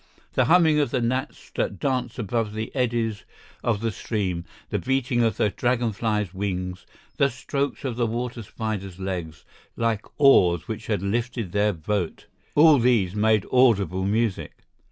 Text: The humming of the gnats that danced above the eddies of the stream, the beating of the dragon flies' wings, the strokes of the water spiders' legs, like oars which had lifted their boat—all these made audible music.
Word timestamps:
The 0.33 0.45
humming 0.45 0.79
of 0.79 0.89
the 0.89 0.99
gnats 0.99 1.51
that 1.53 1.77
danced 1.79 2.17
above 2.17 2.53
the 2.55 2.75
eddies 2.75 3.23
of 3.63 3.81
the 3.81 3.91
stream, 3.91 4.45
the 4.71 4.79
beating 4.79 5.21
of 5.21 5.37
the 5.37 5.51
dragon 5.51 5.91
flies' 5.91 6.33
wings, 6.33 6.87
the 7.17 7.29
strokes 7.29 7.85
of 7.85 7.97
the 7.97 8.07
water 8.07 8.41
spiders' 8.41 8.99
legs, 8.99 9.45
like 9.75 10.01
oars 10.19 10.67
which 10.67 10.87
had 10.87 11.03
lifted 11.03 11.51
their 11.51 11.71
boat—all 11.71 12.79
these 12.79 13.13
made 13.13 13.45
audible 13.51 14.03
music. 14.07 14.55